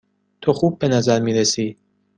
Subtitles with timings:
[0.41, 1.77] تو خوب به نظر می رسی.